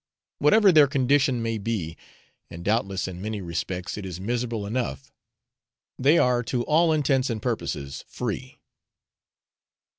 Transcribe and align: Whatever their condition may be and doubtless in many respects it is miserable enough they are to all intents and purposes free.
Whatever 0.39 0.71
their 0.71 0.87
condition 0.87 1.43
may 1.43 1.59
be 1.59 1.95
and 2.49 2.65
doubtless 2.65 3.07
in 3.07 3.21
many 3.21 3.39
respects 3.39 3.99
it 3.99 4.03
is 4.03 4.19
miserable 4.19 4.65
enough 4.65 5.11
they 5.99 6.17
are 6.17 6.41
to 6.41 6.63
all 6.63 6.91
intents 6.91 7.29
and 7.29 7.39
purposes 7.39 8.03
free. 8.07 8.57